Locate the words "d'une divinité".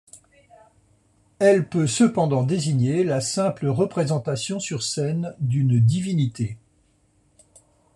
5.37-6.57